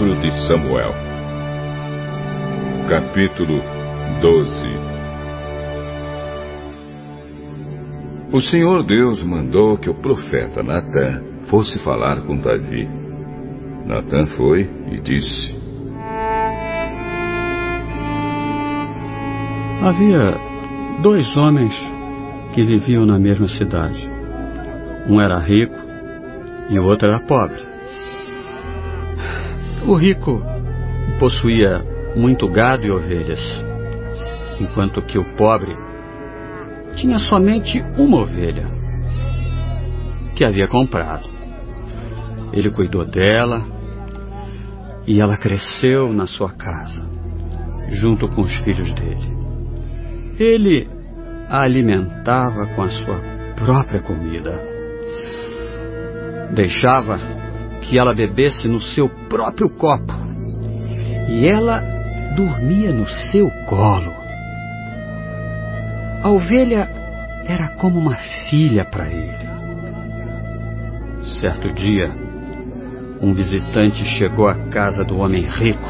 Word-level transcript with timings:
Livro 0.00 0.18
de 0.22 0.30
Samuel, 0.46 0.94
capítulo 2.88 3.60
12. 4.22 4.50
O 8.32 8.40
Senhor 8.40 8.82
Deus 8.86 9.22
mandou 9.22 9.76
que 9.76 9.90
o 9.90 9.94
profeta 9.94 10.62
Natã 10.62 11.22
fosse 11.50 11.78
falar 11.80 12.22
com 12.22 12.38
Davi. 12.38 12.88
Natã 13.84 14.26
foi 14.38 14.70
e 14.90 15.00
disse: 15.00 15.54
Havia 19.82 20.34
dois 21.02 21.26
homens 21.36 21.74
que 22.54 22.64
viviam 22.64 23.04
na 23.04 23.18
mesma 23.18 23.48
cidade. 23.48 24.08
Um 25.06 25.20
era 25.20 25.38
rico 25.38 25.76
e 26.70 26.78
o 26.78 26.84
outro 26.84 27.06
era 27.06 27.20
pobre. 27.20 27.69
O 29.86 29.94
rico 29.94 30.42
possuía 31.18 31.82
muito 32.14 32.46
gado 32.48 32.84
e 32.84 32.90
ovelhas, 32.90 33.40
enquanto 34.60 35.02
que 35.02 35.18
o 35.18 35.36
pobre 35.36 35.74
tinha 36.96 37.18
somente 37.18 37.82
uma 37.96 38.18
ovelha 38.18 38.66
que 40.36 40.44
havia 40.44 40.68
comprado. 40.68 41.28
Ele 42.52 42.70
cuidou 42.70 43.06
dela 43.06 43.62
e 45.06 45.20
ela 45.20 45.36
cresceu 45.36 46.12
na 46.12 46.26
sua 46.26 46.50
casa, 46.52 47.02
junto 47.90 48.28
com 48.28 48.42
os 48.42 48.54
filhos 48.58 48.92
dele. 48.94 49.30
Ele 50.38 50.88
a 51.48 51.62
alimentava 51.62 52.66
com 52.68 52.82
a 52.82 52.90
sua 52.90 53.20
própria 53.56 54.00
comida. 54.00 54.60
Deixava 56.54 57.18
que 57.82 57.98
ela 57.98 58.14
bebesse 58.14 58.68
no 58.68 58.80
seu 58.80 59.08
próprio 59.28 59.70
copo. 59.70 60.12
E 61.28 61.46
ela 61.46 61.80
dormia 62.34 62.92
no 62.92 63.06
seu 63.06 63.50
colo. 63.66 64.14
A 66.22 66.30
ovelha 66.30 66.88
era 67.46 67.68
como 67.76 67.98
uma 67.98 68.16
filha 68.48 68.84
para 68.84 69.08
ele. 69.08 69.50
Certo 71.40 71.72
dia, 71.74 72.10
um 73.20 73.34
visitante 73.34 74.04
chegou 74.04 74.48
à 74.48 74.54
casa 74.68 75.04
do 75.04 75.18
homem 75.18 75.42
rico. 75.42 75.88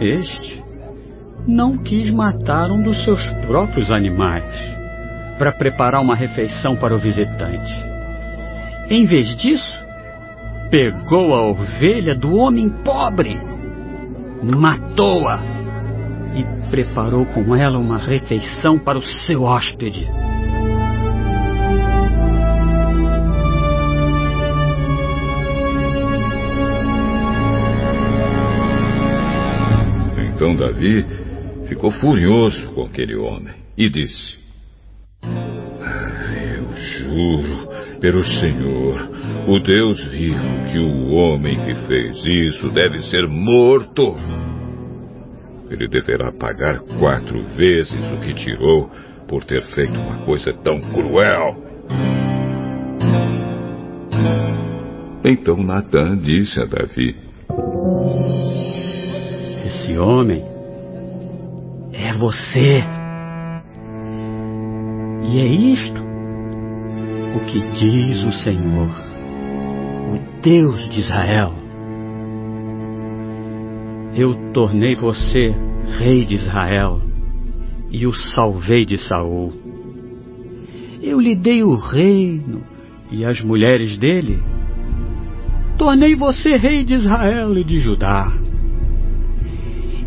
Este 0.00 0.62
não 1.46 1.78
quis 1.78 2.10
matar 2.10 2.70
um 2.70 2.82
dos 2.82 3.02
seus 3.04 3.24
próprios 3.46 3.90
animais 3.92 4.52
para 5.38 5.52
preparar 5.52 6.00
uma 6.00 6.14
refeição 6.14 6.76
para 6.76 6.94
o 6.94 6.98
visitante. 6.98 7.72
Em 8.88 9.04
vez 9.04 9.36
disso, 9.36 9.85
pegou 10.70 11.34
a 11.34 11.42
ovelha 11.42 12.14
do 12.14 12.34
homem 12.36 12.68
pobre, 12.68 13.40
matou-a 14.42 15.40
e 16.34 16.70
preparou 16.70 17.24
com 17.26 17.54
ela 17.54 17.78
uma 17.78 17.98
refeição 17.98 18.78
para 18.78 18.98
o 18.98 19.02
seu 19.02 19.42
hóspede. 19.42 20.06
Então 30.34 30.54
Davi 30.54 31.06
ficou 31.66 31.90
furioso 31.90 32.70
com 32.72 32.84
aquele 32.84 33.16
homem 33.16 33.54
e 33.74 33.88
disse: 33.88 34.38
Eu 35.22 36.76
juro 36.76 37.68
pelo 37.98 38.22
Senhor, 38.22 39.08
o 39.46 39.60
Deus 39.60 40.04
vivo, 40.06 40.38
que 40.70 40.78
o 40.78 41.12
homem 41.12 41.56
que 41.64 41.74
fez 41.86 42.20
isso 42.26 42.68
deve 42.70 43.00
ser 43.10 43.28
morto. 43.28 44.16
Ele 45.70 45.88
deverá 45.88 46.32
pagar 46.32 46.80
quatro 46.98 47.42
vezes 47.56 47.98
o 48.12 48.20
que 48.20 48.34
tirou 48.34 48.90
por 49.28 49.44
ter 49.44 49.62
feito 49.74 49.98
uma 49.98 50.18
coisa 50.24 50.52
tão 50.52 50.80
cruel. 50.80 51.56
Então 55.24 55.56
Natan 55.56 56.18
disse 56.18 56.60
a 56.60 56.66
Davi: 56.66 57.16
Esse 59.66 59.98
homem 59.98 60.42
é 61.92 62.12
você. 62.14 62.82
E 65.28 65.40
é 65.40 65.44
isto 65.44 66.00
o 67.36 67.40
que 67.46 67.60
diz 67.72 68.22
o 68.22 68.32
Senhor, 68.44 69.15
o 70.06 70.40
Deus 70.40 70.88
de 70.90 71.00
Israel. 71.00 71.52
Eu 74.14 74.52
tornei 74.52 74.94
você 74.94 75.54
rei 75.98 76.24
de 76.24 76.36
Israel 76.36 77.02
e 77.90 78.06
o 78.06 78.12
salvei 78.12 78.84
de 78.84 78.96
Saul. 78.96 79.52
Eu 81.02 81.20
lhe 81.20 81.34
dei 81.34 81.62
o 81.62 81.74
reino 81.74 82.62
e 83.10 83.24
as 83.24 83.40
mulheres 83.42 83.98
dele. 83.98 84.38
Tornei 85.76 86.14
você 86.14 86.56
rei 86.56 86.84
de 86.84 86.94
Israel 86.94 87.56
e 87.58 87.64
de 87.64 87.78
Judá. 87.78 88.32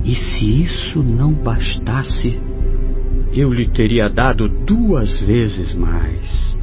E 0.04 0.16
se 0.16 0.64
isso 0.64 1.04
não 1.04 1.32
bastasse, 1.34 2.40
eu 3.34 3.54
lhe 3.54 3.68
teria 3.70 4.10
dado 4.10 4.50
duas 4.50 5.22
vezes 5.22 5.76
mais. 5.76 6.58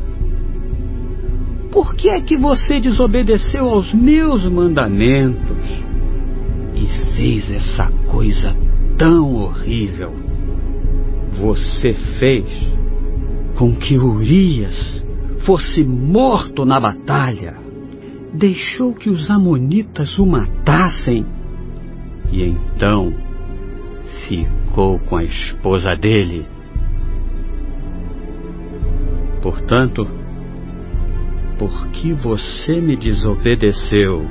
Por 1.77 1.95
que 1.95 2.09
é 2.09 2.23
que 2.23 2.39
você 2.39 2.81
desobedeceu 2.81 3.69
aos 3.69 3.93
meus 3.93 4.47
mandamentos 4.47 5.59
e 6.75 6.87
fez 7.15 7.53
essa 7.53 7.93
coisa 8.11 8.57
tão 8.97 9.35
horrível? 9.35 10.11
Você 11.39 11.93
fez 12.19 12.47
com 13.59 13.77
que 13.77 13.99
Urias 13.99 15.05
fosse 15.45 15.85
morto 15.85 16.65
na 16.65 16.81
batalha. 16.81 17.59
Deixou 18.33 18.95
que 18.95 19.11
os 19.11 19.29
Amonitas 19.29 20.19
o 20.19 20.25
matassem. 20.25 21.27
E 22.33 22.43
então 22.43 23.13
ficou 24.27 24.99
com 25.01 25.17
a 25.17 25.25
esposa 25.25 25.95
dele. 25.95 26.47
Portanto, 29.43 30.09
porque 31.59 32.12
você 32.12 32.81
me 32.81 32.97
desobedeceu 32.97 34.27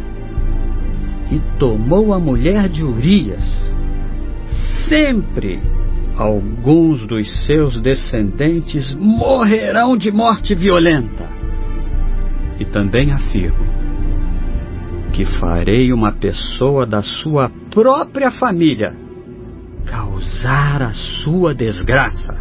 e 1.31 1.39
tomou 1.57 2.13
a 2.13 2.19
mulher 2.19 2.69
de 2.69 2.83
Urias, 2.83 3.43
sempre 4.87 5.59
alguns 6.15 7.05
dos 7.07 7.45
seus 7.45 7.81
descendentes 7.81 8.93
morrerão 8.95 9.97
de 9.97 10.11
morte 10.11 10.53
violenta. 10.53 11.29
E 12.59 12.65
também 12.65 13.11
afirmo 13.11 13.65
que 15.11 15.25
farei 15.25 15.91
uma 15.91 16.11
pessoa 16.11 16.85
da 16.85 17.01
sua 17.01 17.49
própria 17.71 18.31
família 18.31 18.93
causar 19.85 20.81
a 20.81 20.93
sua 20.93 21.53
desgraça. 21.53 22.37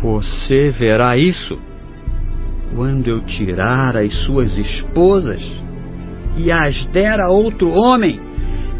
Você 0.00 0.70
verá 0.70 1.16
isso 1.16 1.58
quando 2.74 3.08
eu 3.08 3.20
tirar 3.20 3.96
as 3.96 4.12
suas 4.24 4.56
esposas 4.56 5.42
e 6.36 6.50
as 6.52 6.86
der 6.86 7.20
a 7.20 7.28
outro 7.28 7.70
homem, 7.70 8.20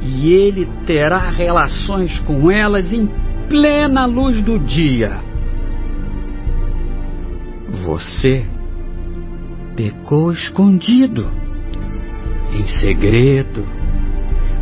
e 0.02 0.32
ele 0.32 0.68
terá 0.86 1.30
relações 1.30 2.18
com 2.20 2.50
elas 2.50 2.92
em 2.92 3.08
plena 3.48 4.06
luz 4.06 4.42
do 4.42 4.58
dia. 4.58 5.18
Você 7.84 8.44
pecou 9.74 10.32
escondido, 10.32 11.28
em 12.52 12.66
segredo, 12.66 13.64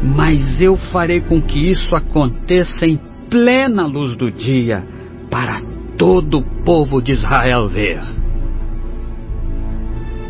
mas 0.03 0.61
eu 0.61 0.77
farei 0.77 1.21
com 1.21 1.41
que 1.41 1.71
isso 1.71 1.95
aconteça 1.95 2.87
em 2.87 2.99
plena 3.29 3.87
luz 3.87 4.17
do 4.17 4.31
dia, 4.31 4.87
para 5.31 5.61
todo 5.99 6.39
o 6.39 6.65
povo 6.65 7.01
de 7.01 7.13
Israel 7.13 7.69
ver. 7.69 8.01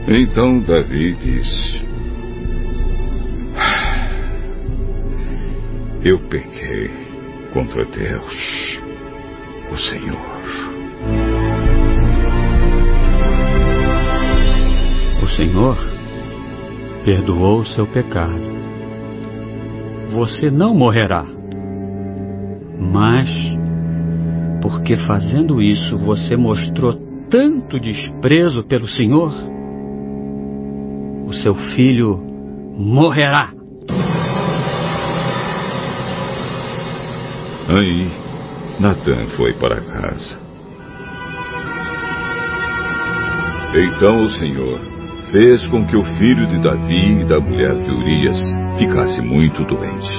Então 0.09 0.61
Davi 0.61 1.15
disse: 1.15 1.83
Eu 6.05 6.21
pequei 6.29 6.89
contra 7.53 7.85
Deus, 7.85 8.81
o 9.73 9.77
Senhor. 9.77 10.37
O 15.25 15.29
Senhor 15.37 15.77
perdoou 17.05 17.63
o 17.63 17.67
seu 17.67 17.85
pecado. 17.89 18.57
Você 20.13 20.53
não 20.53 20.73
morrerá. 20.73 21.27
Mas, 22.79 23.29
porque 24.63 24.97
fazendo 24.99 25.61
isso 25.61 25.97
você 25.97 26.37
mostrou 26.37 26.95
tanto 27.29 27.81
desprezo 27.81 28.63
pelo 28.63 28.87
Senhor, 28.87 29.56
o 31.27 31.33
seu 31.35 31.57
filho 31.75 32.23
morrerá. 32.79 33.51
Aí, 37.69 38.09
Natan 38.79 39.27
foi 39.37 39.53
para 39.55 39.81
casa. 39.81 40.39
Então 43.75 44.25
o 44.25 44.29
Senhor 44.29 44.81
fez 45.33 45.67
com 45.67 45.85
que 45.85 45.97
o 45.97 46.05
filho 46.05 46.47
de 46.47 46.59
Davi 46.59 47.21
e 47.21 47.25
da 47.25 47.41
mulher 47.41 47.75
de 47.75 47.91
Urias 47.91 48.41
ficasse 48.79 49.21
muito 49.21 49.65
doente. 49.65 50.17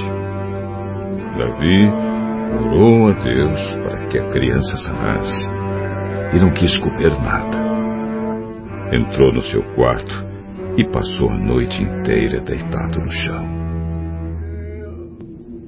Davi 1.38 1.88
orou 2.66 3.08
a 3.08 3.12
Deus 3.12 3.60
para 3.82 4.06
que 4.08 4.18
a 4.18 4.28
criança 4.30 4.76
sanasse 4.76 5.48
e 6.34 6.38
não 6.38 6.50
quis 6.50 6.76
comer 6.78 7.18
nada. 7.22 7.66
Entrou 8.92 9.32
no 9.32 9.42
seu 9.42 9.62
quarto 9.74 10.27
e 10.78 10.84
passou 10.84 11.28
a 11.28 11.36
noite 11.36 11.82
inteira 11.82 12.40
deitado 12.44 13.00
no 13.00 13.10
chão. 13.10 13.58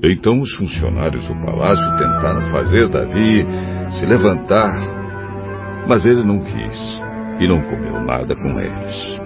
Então 0.05 0.39
os 0.39 0.55
funcionários 0.55 1.27
do 1.27 1.35
palácio 1.45 1.99
tentaram 1.99 2.51
fazer 2.53 2.89
Davi 2.89 3.45
se 3.99 4.07
levantar, 4.07 4.79
mas 5.89 6.07
ele 6.07 6.23
não 6.23 6.39
quis 6.39 7.01
e 7.41 7.49
não 7.49 7.61
comeu 7.61 8.01
nada 8.05 8.37
com 8.37 8.61
eles. 8.61 9.21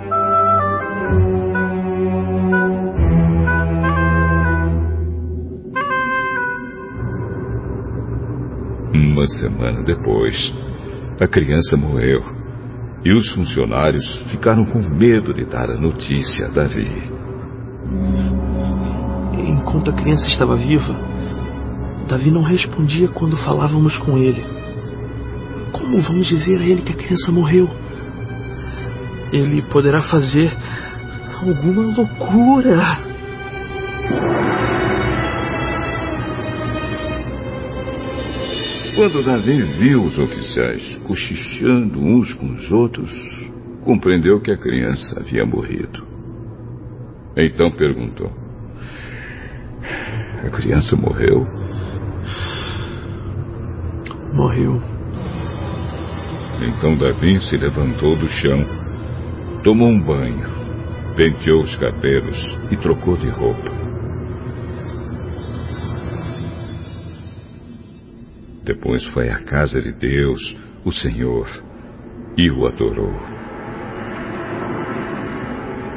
Uma 8.94 9.26
semana 9.26 9.82
depois, 9.82 10.34
a 11.20 11.26
criança 11.26 11.76
morreu 11.76 12.33
e 13.04 13.12
os 13.12 13.28
funcionários 13.30 14.04
ficaram 14.30 14.64
com 14.64 14.80
medo 14.80 15.34
de 15.34 15.44
dar 15.44 15.70
a 15.70 15.76
notícia 15.76 16.46
a 16.46 16.50
Davi 16.50 17.12
enquanto 19.74 19.90
a 19.90 19.94
criança 19.94 20.28
estava 20.28 20.56
viva, 20.56 20.94
Davi 22.08 22.30
não 22.30 22.42
respondia 22.42 23.08
quando 23.08 23.36
falávamos 23.38 23.96
com 23.98 24.16
ele. 24.16 24.44
Como 25.72 26.00
vamos 26.02 26.28
dizer 26.28 26.60
a 26.60 26.64
ele 26.64 26.82
que 26.82 26.92
a 26.92 26.96
criança 26.96 27.32
morreu? 27.32 27.68
Ele 29.32 29.62
poderá 29.62 30.00
fazer 30.02 30.54
alguma 31.40 31.82
loucura. 31.82 33.13
Quando 38.94 39.24
Davi 39.24 39.60
viu 39.78 40.04
os 40.04 40.16
oficiais 40.16 40.96
cochichando 41.04 42.00
uns 42.00 42.32
com 42.34 42.46
os 42.52 42.70
outros, 42.70 43.10
compreendeu 43.82 44.40
que 44.40 44.52
a 44.52 44.56
criança 44.56 45.18
havia 45.18 45.44
morrido. 45.44 46.06
Então 47.36 47.72
perguntou: 47.72 48.30
a 50.44 50.50
criança 50.50 50.96
morreu? 50.96 51.44
Morreu. 54.32 54.80
Então 56.62 56.96
Davi 56.96 57.40
se 57.40 57.56
levantou 57.56 58.14
do 58.14 58.28
chão, 58.28 58.64
tomou 59.64 59.88
um 59.88 60.00
banho, 60.00 60.46
penteou 61.16 61.62
os 61.62 61.76
cabelos 61.78 62.38
e 62.70 62.76
trocou 62.76 63.16
de 63.16 63.28
roupa. 63.28 63.83
Depois 68.64 69.04
foi 69.08 69.28
à 69.28 69.42
casa 69.44 69.80
de 69.80 69.92
Deus, 69.92 70.56
o 70.84 70.90
Senhor, 70.90 71.46
e 72.36 72.50
o 72.50 72.66
adorou. 72.66 73.14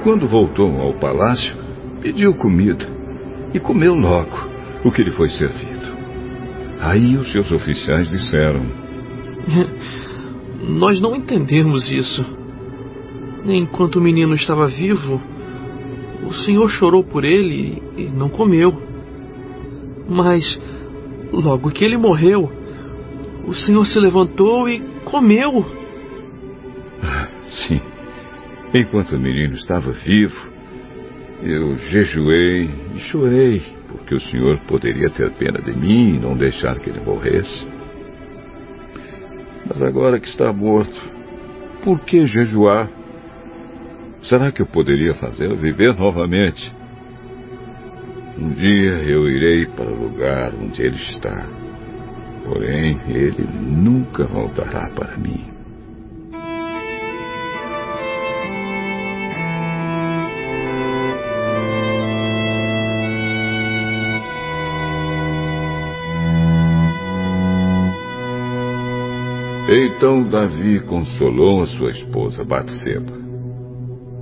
Quando 0.04 0.28
voltou 0.28 0.70
ao 0.82 1.00
palácio, 1.00 1.56
pediu 2.02 2.34
comida 2.36 2.86
e 3.54 3.60
comeu 3.60 3.96
logo 3.96 4.36
o 4.84 4.92
que 4.92 5.02
lhe 5.02 5.12
foi 5.12 5.30
servido. 5.30 5.96
Aí 6.80 7.16
os 7.16 7.32
seus 7.32 7.52
oficiais 7.52 8.10
disseram: 8.10 8.62
Nós 10.68 11.00
não 11.00 11.16
entendemos 11.16 11.90
isso. 11.92 12.26
Enquanto 13.46 13.96
o 13.96 14.02
menino 14.02 14.34
estava 14.34 14.68
vivo, 14.68 15.22
o 16.28 16.34
senhor 16.34 16.68
chorou 16.70 17.04
por 17.04 17.24
ele 17.24 17.82
e 17.96 18.04
não 18.10 18.28
comeu. 18.30 18.74
Mas, 20.10 20.60
logo 21.32 21.72
que 21.72 21.84
ele 21.84 21.98
morreu, 21.98 22.52
o 23.46 23.54
senhor 23.54 23.86
se 23.86 24.00
levantou 24.00 24.68
e 24.70 24.80
comeu. 25.06 25.66
Ah, 27.02 27.28
sim. 27.48 27.82
Enquanto 28.74 29.16
o 29.16 29.20
menino 29.20 29.56
estava 29.56 29.92
vivo, 29.92 30.38
eu 31.42 31.78
jejuei 31.78 32.70
e 32.96 33.00
chorei, 33.00 33.62
porque 33.88 34.16
o 34.16 34.20
Senhor 34.20 34.60
poderia 34.68 35.10
ter 35.10 35.32
pena 35.32 35.62
de 35.62 35.74
mim 35.74 36.16
e 36.16 36.20
não 36.20 36.36
deixar 36.36 36.80
que 36.80 36.90
ele 36.90 37.00
morresse. 37.00 37.66
Mas 39.68 39.82
agora 39.82 40.20
que 40.20 40.28
está 40.28 40.52
morto, 40.52 40.96
por 41.84 42.02
que 42.02 42.26
jejuar? 42.26 42.90
Será 44.24 44.52
que 44.52 44.62
eu 44.62 44.66
poderia 44.66 45.14
fazê-lo 45.14 45.56
viver 45.56 45.96
novamente? 45.96 46.76
Dia 48.58 49.04
eu 49.04 49.30
irei 49.30 49.68
para 49.68 49.86
o 49.86 50.04
lugar 50.04 50.52
onde 50.56 50.82
ele 50.82 50.96
está. 50.96 51.48
Porém, 52.44 53.00
ele 53.08 53.48
nunca 53.62 54.26
voltará 54.26 54.90
para 54.96 55.16
mim. 55.16 55.46
Então 69.70 70.28
Davi 70.30 70.80
consolou 70.80 71.62
a 71.62 71.68
sua 71.68 71.92
esposa 71.92 72.44
Batseba. 72.44 73.14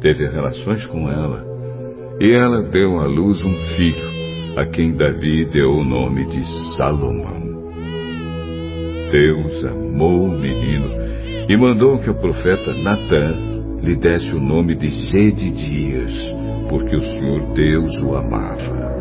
Teve 0.02 0.28
relações 0.28 0.86
com 0.88 1.10
ela 1.10 1.46
e 2.20 2.32
ela 2.32 2.64
deu 2.64 3.00
à 3.00 3.06
luz 3.06 3.42
um 3.44 3.56
filho, 3.76 4.15
a 4.56 4.66
quem 4.66 4.96
Davi 4.96 5.46
deu 5.46 5.72
o 5.72 5.84
nome 5.84 6.26
de 6.26 6.46
Salomão. 6.78 7.44
Deus 9.12 9.66
amou 9.66 10.26
o 10.26 10.40
menino 10.40 10.90
e 11.50 11.58
mandou 11.58 12.00
que 12.00 12.10
o 12.10 12.16
profeta 12.16 12.74
Natã 12.76 13.36
lhe 13.82 13.96
desse 13.96 14.30
o 14.34 14.40
nome 14.40 14.76
de 14.76 14.90
Gedidias, 15.12 16.14
porque 16.70 16.96
o 16.96 17.02
Senhor 17.02 17.54
Deus 17.54 18.02
o 18.02 18.16
amava. 18.16 18.96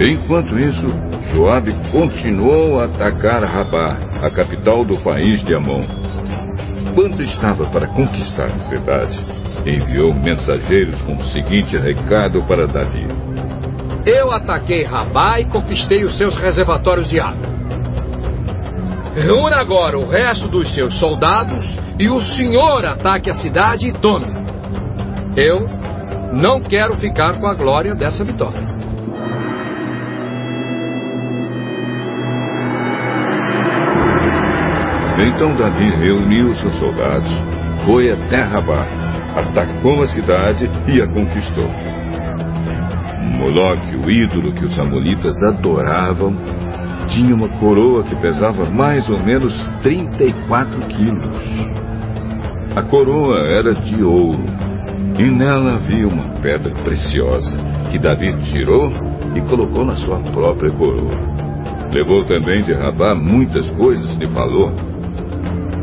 Enquanto 0.00 0.56
isso, 0.56 0.86
Joabe 1.34 1.72
continuou 1.90 2.78
a 2.78 2.84
atacar 2.84 3.42
Rabá, 3.42 3.96
a 4.22 4.30
capital 4.30 4.84
do 4.84 5.02
país 5.02 5.44
de 5.44 5.54
Amon. 5.54 6.01
Quando 6.94 7.22
estava 7.22 7.64
para 7.70 7.86
conquistar 7.86 8.46
a 8.46 8.58
cidade, 8.68 9.18
enviou 9.64 10.14
mensageiros 10.14 11.00
com 11.02 11.16
o 11.16 11.24
seguinte 11.32 11.76
recado 11.78 12.42
para 12.44 12.66
Davi: 12.66 13.06
Eu 14.04 14.30
ataquei 14.30 14.84
Rabá 14.84 15.40
e 15.40 15.46
conquistei 15.46 16.04
os 16.04 16.16
seus 16.18 16.36
reservatórios 16.36 17.08
de 17.08 17.18
água. 17.18 17.50
Reúna 19.14 19.56
agora 19.56 19.98
o 19.98 20.06
resto 20.06 20.48
dos 20.48 20.72
seus 20.74 20.98
soldados 20.98 21.64
e 21.98 22.08
o 22.08 22.20
senhor 22.20 22.84
ataque 22.84 23.30
a 23.30 23.34
cidade 23.34 23.88
e 23.88 23.92
tome. 23.92 24.26
Eu 25.36 25.66
não 26.32 26.60
quero 26.60 26.98
ficar 26.98 27.38
com 27.38 27.46
a 27.46 27.54
glória 27.54 27.94
dessa 27.94 28.22
vitória. 28.22 28.81
Então 35.18 35.54
Davi 35.54 35.90
reuniu 35.96 36.54
seus 36.54 36.74
soldados, 36.76 37.30
foi 37.84 38.10
até 38.10 38.42
Rabá, 38.42 38.86
atacou 39.36 40.02
a 40.02 40.06
cidade 40.06 40.68
e 40.88 41.02
a 41.02 41.06
conquistou. 41.08 41.68
Moloque, 43.38 43.96
o 43.96 44.10
ídolo 44.10 44.52
que 44.52 44.64
os 44.64 44.78
amonitas 44.78 45.34
adoravam, 45.42 46.36
tinha 47.08 47.34
uma 47.34 47.48
coroa 47.58 48.04
que 48.04 48.16
pesava 48.16 48.70
mais 48.70 49.08
ou 49.08 49.18
menos 49.22 49.54
34 49.82 50.80
quilos. 50.86 51.36
A 52.74 52.82
coroa 52.82 53.38
era 53.40 53.74
de 53.74 54.02
ouro 54.02 54.44
e 55.18 55.24
nela 55.24 55.74
havia 55.74 56.08
uma 56.08 56.28
pedra 56.40 56.72
preciosa 56.82 57.54
que 57.90 57.98
Davi 57.98 58.32
tirou 58.50 58.90
e 59.34 59.40
colocou 59.42 59.84
na 59.84 59.96
sua 59.96 60.20
própria 60.20 60.70
coroa. 60.72 61.32
Levou 61.92 62.24
também 62.24 62.62
de 62.64 62.72
Rabá 62.72 63.14
muitas 63.14 63.68
coisas 63.72 64.16
de 64.18 64.26
valor 64.26 64.72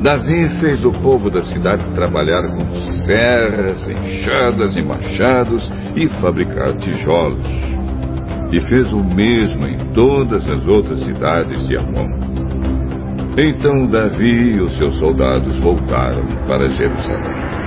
Davi 0.01 0.49
fez 0.61 0.85
o 0.85 0.93
povo 0.93 1.29
da 1.29 1.41
cidade 1.41 1.83
trabalhar 1.93 2.41
com 2.41 3.05
serras, 3.05 3.85
enxadas 3.89 4.75
e 4.77 4.81
machados 4.81 5.69
e 5.93 6.07
fabricar 6.21 6.73
tijolos. 6.77 7.45
E 8.51 8.61
fez 8.61 8.91
o 8.93 9.03
mesmo 9.03 9.67
em 9.67 9.77
todas 9.93 10.47
as 10.47 10.65
outras 10.67 10.99
cidades 11.01 11.67
de 11.67 11.75
Amon. 11.75 12.07
Então 13.37 13.87
Davi 13.87 14.53
e 14.53 14.61
os 14.61 14.73
seus 14.77 14.95
soldados 14.95 15.59
voltaram 15.59 16.25
para 16.47 16.69
Jerusalém. 16.69 17.58